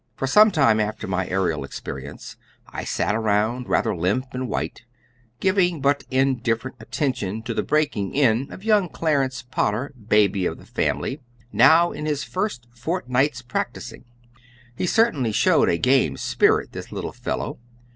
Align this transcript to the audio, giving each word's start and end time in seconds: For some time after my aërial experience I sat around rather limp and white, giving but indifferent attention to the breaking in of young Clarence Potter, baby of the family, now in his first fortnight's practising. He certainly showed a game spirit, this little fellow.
For 0.15 0.25
some 0.25 0.49
time 0.49 0.79
after 0.79 1.05
my 1.05 1.27
aërial 1.27 1.63
experience 1.63 2.35
I 2.67 2.83
sat 2.83 3.13
around 3.13 3.69
rather 3.69 3.95
limp 3.95 4.25
and 4.33 4.49
white, 4.49 4.81
giving 5.39 5.79
but 5.79 6.05
indifferent 6.09 6.77
attention 6.79 7.43
to 7.43 7.53
the 7.53 7.61
breaking 7.61 8.15
in 8.15 8.51
of 8.51 8.63
young 8.63 8.89
Clarence 8.89 9.43
Potter, 9.43 9.93
baby 10.07 10.47
of 10.47 10.57
the 10.57 10.65
family, 10.65 11.21
now 11.53 11.91
in 11.91 12.07
his 12.07 12.23
first 12.23 12.65
fortnight's 12.73 13.43
practising. 13.43 14.05
He 14.75 14.87
certainly 14.87 15.31
showed 15.31 15.69
a 15.69 15.77
game 15.77 16.17
spirit, 16.17 16.71
this 16.71 16.91
little 16.91 17.13
fellow. 17.13 17.59